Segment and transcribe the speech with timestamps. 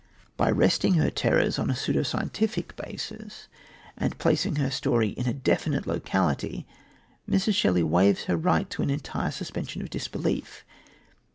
[0.35, 3.47] By resting her terrors on a pseudo scientific basis
[3.95, 6.65] and by placing her story in a definite locality,
[7.29, 7.53] Mrs.
[7.53, 10.65] Shelley waives her right to an entire suspension of disbelief.